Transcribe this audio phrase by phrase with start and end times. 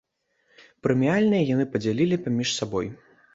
[0.87, 2.91] Прэміяльныя яны падзялілі паміж сабой.